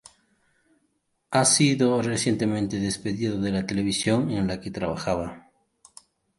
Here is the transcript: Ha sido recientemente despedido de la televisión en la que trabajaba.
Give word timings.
Ha 1.29 1.45
sido 1.45 2.01
recientemente 2.01 2.79
despedido 2.79 3.39
de 3.39 3.51
la 3.51 3.67
televisión 3.67 4.31
en 4.31 4.47
la 4.47 4.59
que 4.59 4.71
trabajaba. 4.71 5.51